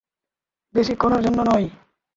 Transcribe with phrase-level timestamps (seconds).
[0.75, 1.67] বেশিক্ষণের জন্য নয়।